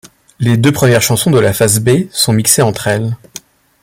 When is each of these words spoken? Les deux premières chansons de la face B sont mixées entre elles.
Les 0.39 0.57
deux 0.57 0.71
premières 0.71 1.03
chansons 1.03 1.29
de 1.29 1.37
la 1.37 1.53
face 1.53 1.77
B 1.77 2.09
sont 2.09 2.33
mixées 2.33 2.63
entre 2.63 2.87
elles. 2.87 3.15